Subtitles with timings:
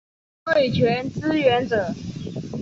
[0.45, 1.93] 对拳支援者